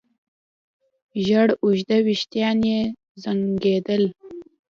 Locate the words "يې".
2.71-2.79